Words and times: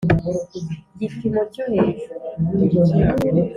gipimo 0.99 1.41
cyo 1.53 1.63
hejuru 1.71 2.25